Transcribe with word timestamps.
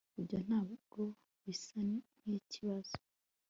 ibyo 0.19 0.37
ntabwo 0.47 1.01
bisa 1.43 1.79
nkikibazo 2.21 2.95